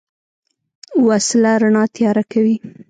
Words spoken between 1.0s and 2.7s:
وسله رڼا تیاره کوي